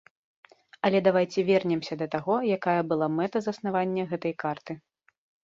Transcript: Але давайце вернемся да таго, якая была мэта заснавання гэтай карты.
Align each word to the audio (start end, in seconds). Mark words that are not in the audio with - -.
Але 0.87 1.01
давайце 1.07 1.43
вернемся 1.49 1.97
да 1.99 2.07
таго, 2.15 2.39
якая 2.57 2.75
была 2.95 3.11
мэта 3.19 3.37
заснавання 3.49 4.09
гэтай 4.17 4.33
карты. 4.47 4.73